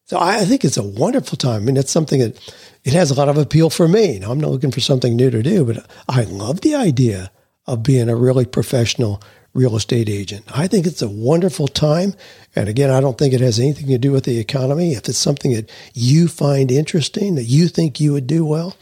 [0.06, 1.64] So I think it's a wonderful time.
[1.64, 2.40] I mean, it's something that
[2.84, 4.20] it has a lot of appeal for me.
[4.20, 7.32] Now, I'm not looking for something new to do, but I love the idea
[7.66, 9.22] of being a really professional
[9.56, 10.46] real estate agent.
[10.56, 12.14] I think it's a wonderful time.
[12.56, 14.92] And again, I don't think it has anything to do with the economy.
[14.92, 18.76] If it's something that you find interesting, that you think you would do well,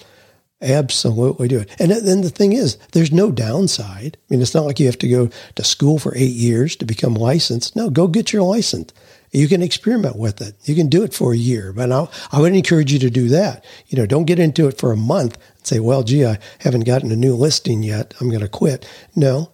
[0.62, 1.70] absolutely do it.
[1.80, 4.18] And then the thing is, there's no downside.
[4.18, 6.86] I mean, it's not like you have to go to school for eight years to
[6.86, 7.76] become licensed.
[7.76, 8.92] No, go get your license.
[9.34, 10.56] You can experiment with it.
[10.64, 13.28] You can do it for a year, but I, I would encourage you to do
[13.30, 13.66] that.
[13.88, 16.86] You know, don't get into it for a month and say, well, gee, I haven't
[16.86, 18.14] gotten a new listing yet.
[18.22, 18.88] I'm going to quit.
[19.16, 19.52] No,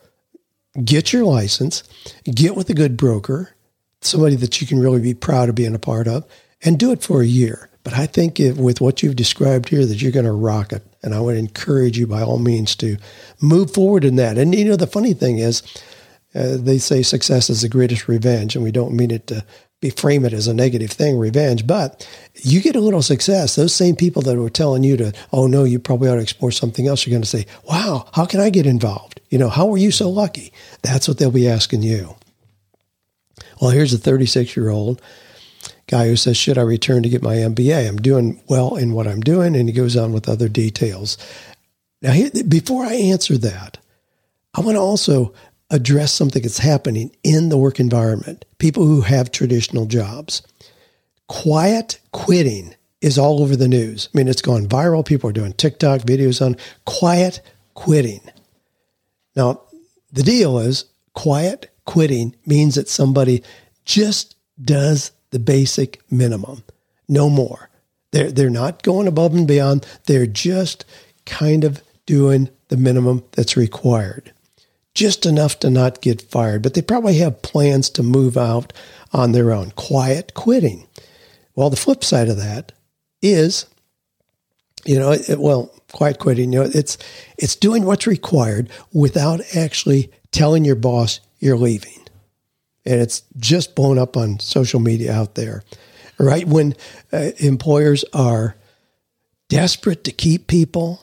[0.84, 1.84] get your license,
[2.26, 3.56] get with a good broker,
[4.02, 6.26] somebody that you can really be proud of being a part of,
[6.62, 7.70] and do it for a year.
[7.84, 10.84] But I think if, with what you've described here, that you're going to rock it.
[11.02, 12.98] And I would encourage you by all means to
[13.42, 14.38] move forward in that.
[14.38, 15.64] And you know, the funny thing is,
[16.36, 19.44] uh, they say success is the greatest revenge, and we don't mean it to
[19.90, 21.66] frame it as a negative thing, revenge.
[21.66, 23.56] But you get a little success.
[23.56, 26.52] Those same people that were telling you to, oh no, you probably ought to explore
[26.52, 29.22] something else, are going to say, wow, how can I get involved?
[29.30, 30.52] You know, how were you so lucky?
[30.82, 32.16] That's what they'll be asking you.
[33.62, 35.02] Well, here's a 36 year old
[35.88, 37.88] guy who says, should I return to get my MBA?
[37.88, 39.56] I'm doing well in what I'm doing.
[39.56, 41.18] And he goes on with other details.
[42.02, 42.14] Now,
[42.48, 43.78] before I answer that,
[44.54, 45.34] I want to also
[45.70, 48.46] address something that's happening in the work environment.
[48.58, 50.42] People who have traditional jobs.
[51.28, 54.10] Quiet quitting is all over the news.
[54.14, 55.06] I mean, it's gone viral.
[55.06, 57.42] People are doing TikTok videos on quiet
[57.76, 58.22] quitting.
[59.36, 59.62] Now,
[60.12, 63.44] the deal is quiet quitting means that somebody
[63.86, 66.64] just does the basic minimum,
[67.08, 67.70] no more.
[68.12, 69.86] They're, they're not going above and beyond.
[70.08, 70.84] They're just
[71.26, 74.34] kind of doing the minimum that's required
[74.94, 78.74] just enough to not get fired, but they probably have plans to move out
[79.14, 79.72] on their own.
[79.72, 80.88] Quiet quitting.
[81.56, 82.72] Well, the flip side of that
[83.22, 83.66] is,
[84.86, 86.98] you know, it, well, quiet quitting, you know, it's
[87.38, 92.00] it's doing what's required without actually telling your boss you're leaving.
[92.86, 95.64] And it's just blown up on social media out there.
[96.18, 96.76] Right when
[97.14, 98.56] uh, employers are
[99.48, 101.02] desperate to keep people,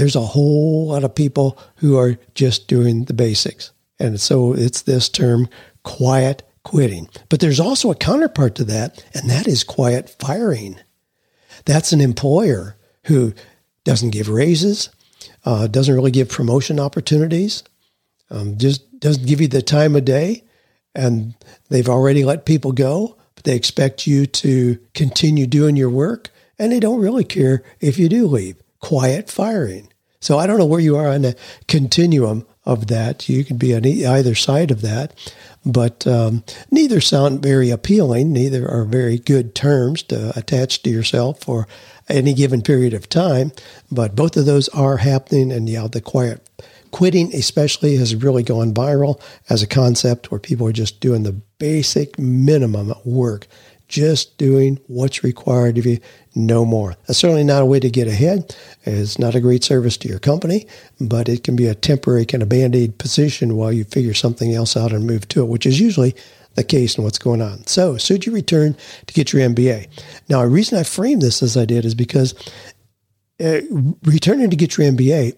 [0.00, 3.70] there's a whole lot of people who are just doing the basics.
[3.98, 5.46] And so it's this term
[5.82, 7.06] quiet quitting.
[7.28, 10.80] But there's also a counterpart to that, and that is quiet firing.
[11.66, 13.34] That's an employer who
[13.84, 14.88] doesn't give raises,
[15.44, 17.62] uh, doesn't really give promotion opportunities,
[18.30, 20.44] um, just doesn't give you the time of day,
[20.94, 21.34] and
[21.68, 26.72] they've already let people go, but they expect you to continue doing your work, and
[26.72, 28.56] they don't really care if you do leave.
[28.78, 29.89] Quiet firing.
[30.20, 33.28] So I don't know where you are on the continuum of that.
[33.28, 35.18] You can be on either side of that,
[35.64, 38.32] but um, neither sound very appealing.
[38.32, 41.66] Neither are very good terms to attach to yourself for
[42.08, 43.52] any given period of time.
[43.90, 46.46] But both of those are happening, and yeah, the quiet
[46.90, 51.40] quitting, especially, has really gone viral as a concept where people are just doing the
[51.58, 53.46] basic minimum work
[53.90, 55.98] just doing what's required of you,
[56.36, 56.96] no more.
[57.06, 58.56] That's certainly not a way to get ahead.
[58.84, 60.66] It's not a great service to your company,
[61.00, 64.54] but it can be a temporary kind of band aid position while you figure something
[64.54, 66.14] else out and move to it, which is usually
[66.54, 67.66] the case in what's going on.
[67.66, 68.76] So, should you return
[69.06, 69.88] to get your MBA?
[70.28, 72.34] Now, the reason I framed this as I did is because
[73.40, 73.60] uh,
[74.04, 75.36] returning to get your MBA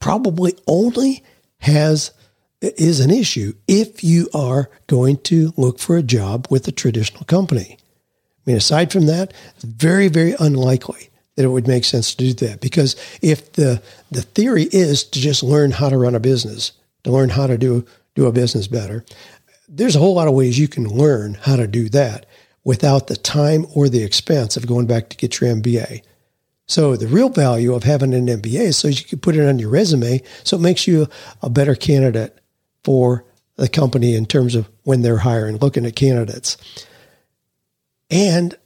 [0.00, 1.22] probably only
[1.60, 2.10] has
[2.60, 7.24] is an issue if you are going to look for a job with a traditional
[7.24, 7.78] company.
[7.80, 12.46] I mean, aside from that, very, very unlikely that it would make sense to do
[12.46, 16.72] that because if the the theory is to just learn how to run a business,
[17.04, 17.84] to learn how to do
[18.16, 19.04] do a business better,
[19.68, 22.26] there's a whole lot of ways you can learn how to do that
[22.64, 26.02] without the time or the expense of going back to get your MBA.
[26.66, 29.58] So the real value of having an MBA is so you can put it on
[29.58, 31.06] your resume so it makes you
[31.40, 32.37] a better candidate
[32.88, 33.22] for
[33.56, 36.56] the company in terms of when they're hiring, looking at candidates.
[38.08, 38.56] And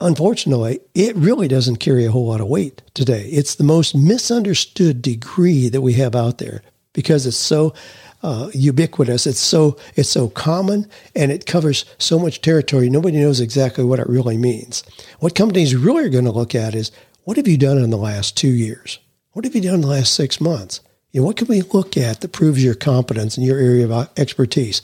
[0.00, 3.26] unfortunately, it really doesn't carry a whole lot of weight today.
[3.26, 6.62] It's the most misunderstood degree that we have out there
[6.94, 7.74] because it's so
[8.22, 9.26] uh, ubiquitous.
[9.26, 12.88] It's so it's so common and it covers so much territory.
[12.88, 14.82] Nobody knows exactly what it really means.
[15.18, 16.90] What companies really are going to look at is
[17.24, 18.98] what have you done in the last two years?
[19.32, 20.80] What have you done in the last six months?
[21.12, 24.10] You know, what can we look at that proves your competence in your area of
[24.16, 24.80] expertise?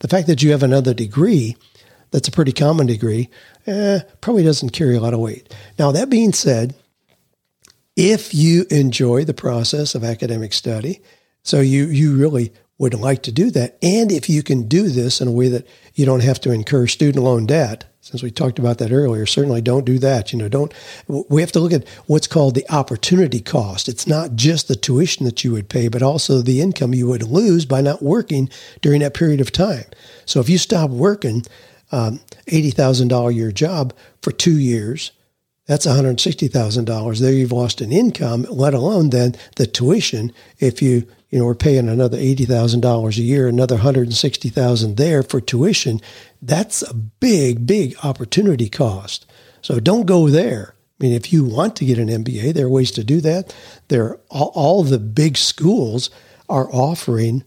[0.00, 1.56] The fact that you have another degree,
[2.10, 3.28] that's a pretty common degree,
[3.66, 5.54] eh, probably doesn't carry a lot of weight.
[5.78, 6.74] Now, that being said,
[7.94, 11.00] if you enjoy the process of academic study,
[11.42, 15.20] so you, you really would like to do that, and if you can do this
[15.20, 18.58] in a way that you don't have to incur student loan debt, since we talked
[18.58, 20.32] about that earlier, certainly don't do that.
[20.32, 20.72] You know, don't,
[21.08, 23.88] we have to look at what's called the opportunity cost.
[23.88, 27.24] It's not just the tuition that you would pay, but also the income you would
[27.24, 28.48] lose by not working
[28.80, 29.86] during that period of time.
[30.24, 31.44] So if you stop working,
[31.90, 35.10] um, $80,000 a year job for two years,
[35.66, 37.18] that's $160,000.
[37.18, 40.32] There you've lost an income, let alone then the tuition.
[40.60, 46.00] If you you know, we're paying another $80,000 a year, another 160,000 there for tuition.
[46.40, 49.26] That's a big, big opportunity cost.
[49.60, 50.74] So don't go there.
[50.98, 53.54] I mean, if you want to get an MBA, there are ways to do that.
[53.88, 56.10] There, all, all the big schools
[56.48, 57.44] are offering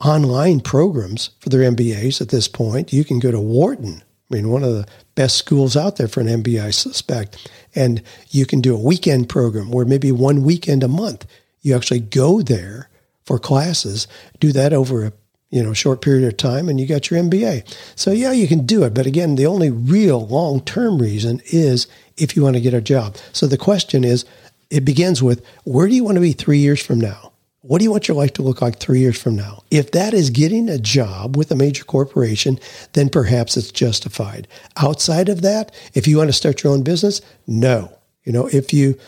[0.00, 2.92] online programs for their MBAs at this point.
[2.92, 4.02] You can go to Wharton.
[4.30, 7.50] I mean, one of the best schools out there for an MBA, I suspect.
[7.74, 11.26] And you can do a weekend program where maybe one weekend a month
[11.60, 12.87] you actually go there
[13.28, 14.08] for classes.
[14.40, 15.12] Do that over a
[15.50, 17.72] you know short period of time, and you got your MBA.
[17.94, 18.94] So yeah, you can do it.
[18.94, 21.86] But again, the only real long term reason is
[22.16, 23.16] if you want to get a job.
[23.32, 24.24] So the question is,
[24.70, 27.32] it begins with where do you want to be three years from now?
[27.60, 29.62] What do you want your life to look like three years from now?
[29.70, 32.58] If that is getting a job with a major corporation,
[32.94, 34.48] then perhaps it's justified.
[34.76, 37.92] Outside of that, if you want to start your own business, no.
[38.24, 38.98] You know, if you,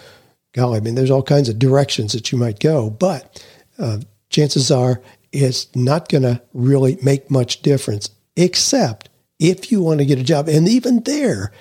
[0.53, 3.43] golly, I mean, there's all kinds of directions that you might go, but
[3.79, 4.01] uh,
[4.31, 10.07] chances are it's not going to really make much difference, except if you want to
[10.07, 10.49] get a job.
[10.49, 11.53] And even there,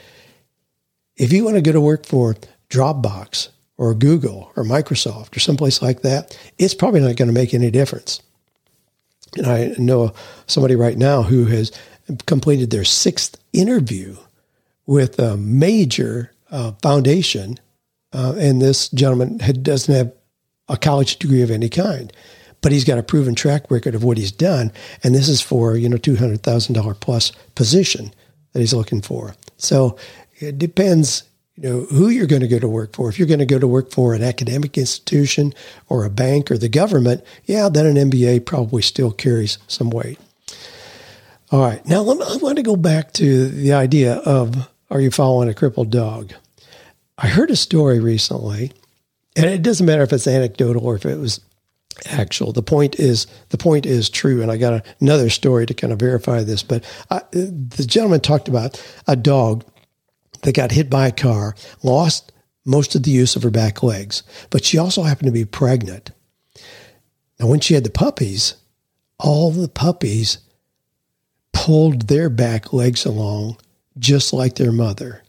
[1.18, 2.36] if you want to go to work for
[2.70, 7.54] Dropbox or Google or Microsoft or someplace like that, it's probably not going to make
[7.54, 8.22] any difference.
[9.38, 10.14] And I know
[10.48, 11.72] somebody right now who has
[12.26, 14.18] completed their sixth interview
[14.88, 17.60] with a major uh, foundation,
[18.12, 20.12] uh, and this gentleman had, doesn't have
[20.68, 22.12] a college degree of any kind
[22.62, 24.72] but he's got a proven track record of what he's done.
[25.04, 28.14] And this is for, you know, $200,000 plus position
[28.54, 29.36] that he's looking for.
[29.58, 29.98] So
[30.40, 31.24] it depends,
[31.56, 33.10] you know, who you're going to go to work for.
[33.10, 35.54] If you're going to go to work for an academic institution
[35.88, 40.20] or a bank or the government, yeah, then an MBA probably still carries some weight.
[41.52, 41.84] All right.
[41.86, 45.90] Now I want to go back to the idea of are you following a crippled
[45.90, 46.34] dog?
[47.18, 48.72] I heard a story recently,
[49.36, 51.42] and it doesn't matter if it's anecdotal or if it was
[52.06, 52.52] actual.
[52.54, 56.00] The point is the point is true, and I got another story to kind of
[56.00, 56.64] verify this.
[56.64, 59.66] But I, the gentleman talked about a dog
[60.42, 62.32] that got hit by a car, lost
[62.66, 66.12] most of the use of her back legs, but she also happened to be pregnant.
[67.40, 68.56] Now, when she had the puppies,
[69.18, 70.40] all the puppies
[71.54, 73.58] pulled their back legs along
[73.98, 75.24] just like their mother.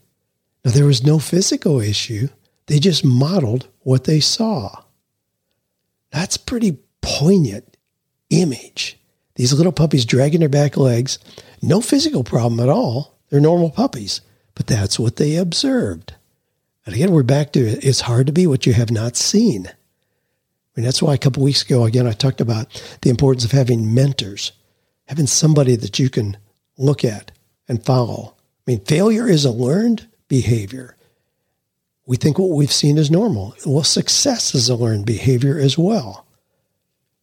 [0.63, 2.27] Now, there was no physical issue.
[2.67, 4.83] They just modeled what they saw.
[6.11, 7.77] That's pretty poignant
[8.29, 8.99] image.
[9.35, 11.17] These little puppies dragging their back legs,
[11.61, 13.17] no physical problem at all.
[13.29, 14.21] They're normal puppies,
[14.55, 16.13] but that's what they observed.
[16.85, 19.67] And again, we're back to it's hard to be what you have not seen.
[19.67, 22.67] I mean, that's why a couple weeks ago, again, I talked about
[23.01, 24.51] the importance of having mentors,
[25.07, 26.37] having somebody that you can
[26.77, 27.31] look at
[27.67, 28.35] and follow.
[28.37, 30.95] I mean, failure is a learned behavior.
[32.11, 33.55] We think what we've seen is normal.
[33.65, 36.27] Well, success is a learned behavior as well.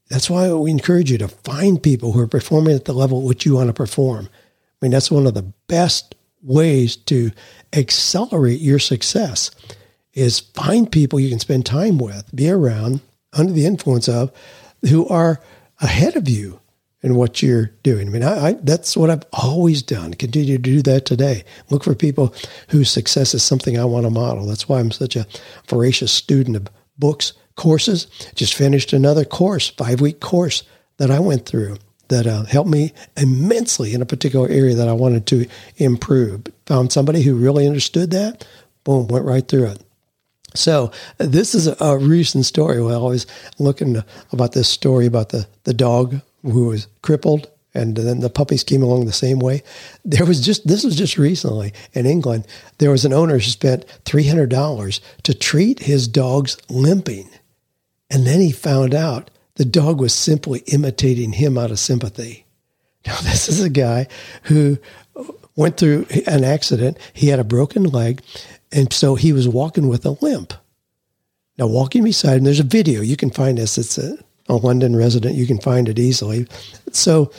[0.08, 3.26] That's why we encourage you to find people who are performing at the level at
[3.26, 4.30] which you want to perform.
[4.32, 7.32] I mean, that's one of the best ways to
[7.74, 9.50] accelerate your success
[10.14, 13.02] is find people you can spend time with, be around,
[13.34, 14.32] under the influence of,
[14.88, 15.38] who are
[15.82, 16.60] ahead of you
[17.02, 18.08] in what you're doing.
[18.08, 20.14] I mean, I, I, that's what I've always done.
[20.14, 21.44] Continue to do that today.
[21.70, 22.34] Look for people
[22.68, 24.46] whose success is something I want to model.
[24.46, 25.26] That's why I'm such a
[25.68, 26.68] voracious student of
[26.98, 28.08] books, courses.
[28.34, 30.64] Just finished another course, five week course
[30.96, 31.78] that I went through
[32.08, 35.46] that uh, helped me immensely in a particular area that I wanted to
[35.76, 36.44] improve.
[36.66, 38.46] Found somebody who really understood that.
[38.84, 39.82] Boom, went right through it.
[40.54, 42.80] So this is a, recent story.
[42.80, 43.26] Well, I was
[43.58, 46.20] looking about this story about the, the dog
[46.50, 49.62] who was crippled and then the puppies came along the same way.
[50.04, 52.46] There was just this was just recently in England.
[52.78, 57.28] There was an owner who spent three hundred dollars to treat his dog's limping,
[58.10, 62.46] and then he found out the dog was simply imitating him out of sympathy.
[63.06, 64.08] Now, this is a guy
[64.44, 64.78] who
[65.56, 66.98] went through an accident.
[67.12, 68.22] He had a broken leg,
[68.72, 70.54] and so he was walking with a limp.
[71.58, 73.02] Now, walking beside him, there's a video.
[73.02, 73.76] You can find this.
[73.76, 74.16] It's a,
[74.48, 75.36] a London resident.
[75.36, 76.46] You can find it easily.
[76.92, 77.30] So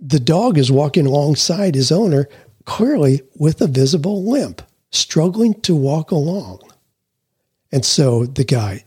[0.00, 2.28] the dog is walking alongside his owner,
[2.64, 6.60] clearly with a visible limp, struggling to walk along.
[7.72, 8.84] And so the guy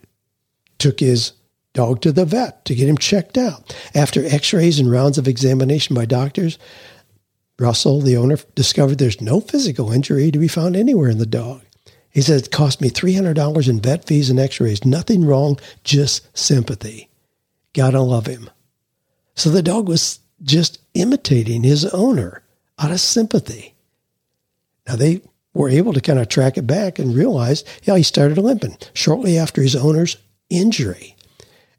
[0.78, 1.34] took his
[1.74, 3.76] dog to the vet to get him checked out.
[3.96, 6.60] After x rays and rounds of examination by doctors,
[7.60, 11.62] Russell, the owner, discovered there's no physical injury to be found anywhere in the dog.
[12.10, 14.86] He said it cost me $300 in vet fees and x rays.
[14.86, 17.10] Nothing wrong, just sympathy.
[17.74, 18.50] Gotta love him.
[19.36, 22.44] So the dog was just imitating his owner
[22.78, 23.74] out of sympathy.
[24.88, 25.22] Now they
[25.54, 29.38] were able to kind of track it back and realized, yeah, he started limping shortly
[29.38, 30.18] after his owner's
[30.50, 31.16] injury.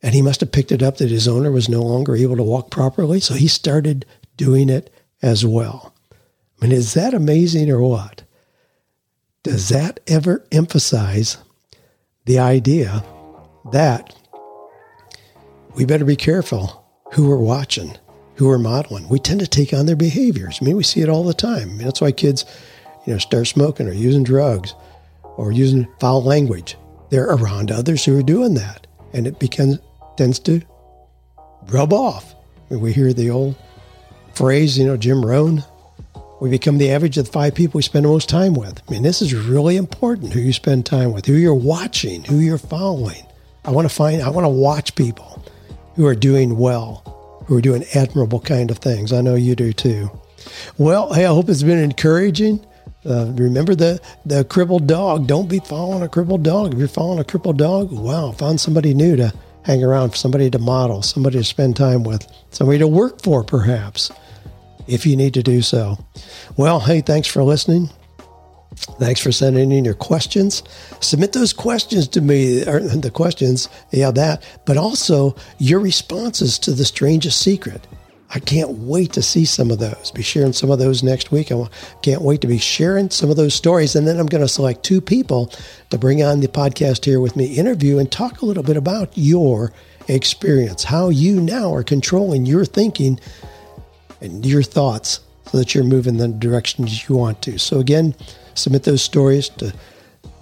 [0.03, 2.43] And he must have picked it up that his owner was no longer able to
[2.43, 3.21] walk properly.
[3.21, 4.05] So he started
[4.37, 4.93] doing it
[5.23, 5.95] as well.
[6.13, 8.23] I mean, is that amazing or what?
[9.43, 11.39] Does that ever emphasize
[12.27, 13.05] the idea
[13.73, 14.15] that
[15.75, 17.97] we better be careful who we're watching,
[18.37, 19.09] who we're modeling?
[19.09, 20.59] We tend to take on their behaviors.
[20.61, 21.71] I mean, we see it all the time.
[21.71, 22.45] I mean, that's why kids,
[23.07, 24.75] you know, start smoking or using drugs
[25.37, 26.77] or using foul language.
[27.11, 28.87] They're around others who are doing that.
[29.13, 29.79] And it becomes
[30.17, 30.63] tends to
[31.67, 32.35] rub off.
[32.71, 33.57] I mean, We hear the old
[34.35, 35.65] phrase, you know, Jim Rohn,
[36.41, 38.83] we become the average of the five people we spend the most time with.
[38.87, 42.39] I mean, this is really important who you spend time with, who you're watching, who
[42.39, 43.25] you're following.
[43.65, 45.44] I want to find, I want to watch people
[45.97, 49.13] who are doing well, who are doing admirable kind of things.
[49.13, 50.11] I know you do too.
[50.79, 52.65] Well, hey, I hope it's been encouraging.
[53.07, 55.27] Uh, remember the the crippled dog.
[55.27, 56.73] Don't be following a crippled dog.
[56.73, 59.33] If you're following a crippled dog, wow, find somebody new to
[59.63, 64.11] hang around, somebody to model, somebody to spend time with, somebody to work for, perhaps,
[64.87, 65.99] if you need to do so.
[66.57, 67.91] Well, hey, thanks for listening.
[68.77, 70.63] Thanks for sending in your questions.
[71.01, 76.85] Submit those questions to me, the questions, yeah, that, but also your responses to the
[76.85, 77.87] strangest secret.
[78.31, 80.11] I can't wait to see some of those.
[80.11, 81.53] Be sharing some of those next week.
[81.53, 81.69] I
[82.03, 83.95] can't wait to be sharing some of those stories.
[83.95, 85.53] And then I'm going to select two people
[85.91, 89.13] to bring on the podcast here with me, interview, and talk a little bit about
[89.15, 89.73] your
[90.09, 93.21] experience, how you now are controlling your thinking
[94.21, 97.59] and your thoughts so that you're moving the directions you want to.
[97.59, 98.17] So again,
[98.55, 99.73] submit those stories to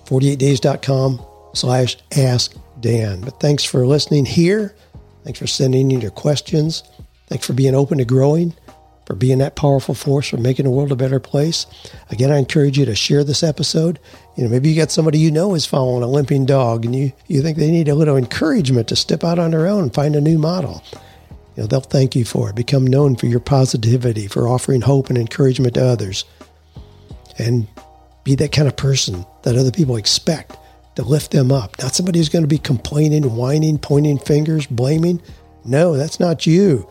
[0.07, 1.21] 48days.com
[1.55, 3.21] slash ask Dan.
[3.21, 4.75] But thanks for listening here.
[5.25, 6.83] Thanks for sending in your questions.
[7.29, 8.55] Thanks for being open to growing,
[9.07, 11.67] for being that powerful force, for making the world a better place.
[12.11, 13.99] Again, I encourage you to share this episode.
[14.37, 17.13] You know, maybe you got somebody you know is following a limping dog and you,
[17.29, 20.17] you think they need a little encouragement to step out on their own and find
[20.17, 20.83] a new model.
[21.57, 22.57] You know, they'll thank you for it.
[22.57, 26.25] Become known for your positivity, for offering hope and encouragement to others.
[27.39, 27.69] And
[28.25, 30.57] be that kind of person that other people expect
[30.97, 31.79] to lift them up.
[31.81, 35.23] Not somebody who's going to be complaining, whining, pointing fingers, blaming.
[35.65, 36.89] No, that's not you.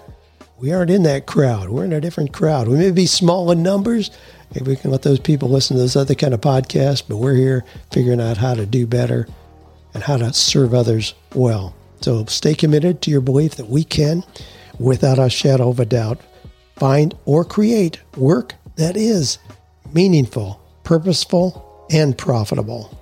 [0.58, 1.70] We aren't in that crowd.
[1.70, 2.68] We're in a different crowd.
[2.68, 4.12] We may be small in numbers.
[4.54, 7.36] Maybe we can let those people listen to those other kind of podcasts, but we're
[7.36, 9.28] here figuring out how to do better
[9.94, 11.76] and how to serve others well.
[12.02, 14.24] So stay committed to your belief that we can,
[14.78, 16.20] without a shadow of a doubt,
[16.76, 19.38] find or create work that is
[19.94, 23.01] meaningful, purposeful, and profitable.